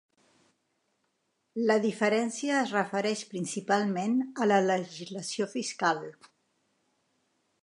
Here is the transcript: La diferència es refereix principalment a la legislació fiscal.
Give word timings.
La 1.71 1.75
diferència 1.83 2.57
es 2.63 2.73
refereix 2.77 3.23
principalment 3.35 4.19
a 4.47 4.51
la 4.55 4.61
legislació 4.73 5.51
fiscal. 5.57 6.07